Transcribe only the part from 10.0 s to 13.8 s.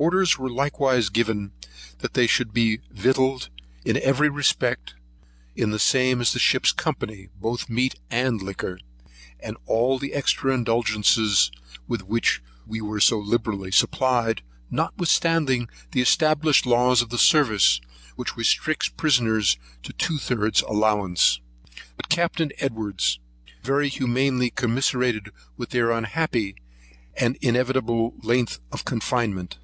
extra indulgencies with which we were so liberally